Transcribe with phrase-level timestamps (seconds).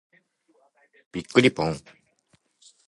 [1.11, 1.75] びっくりぽん。